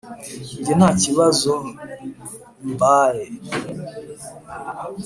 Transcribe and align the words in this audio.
njye: 0.59 0.73
ntakibazo 0.79 1.53
bae! 2.79 3.25